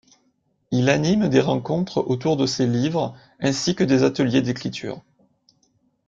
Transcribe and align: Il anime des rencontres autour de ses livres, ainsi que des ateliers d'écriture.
Il 0.71 0.89
anime 0.89 1.29
des 1.29 1.41
rencontres 1.41 1.99
autour 2.07 2.35
de 2.35 2.47
ses 2.47 2.65
livres, 2.65 3.15
ainsi 3.39 3.75
que 3.75 3.83
des 3.83 4.01
ateliers 4.01 4.41
d'écriture. 4.41 5.03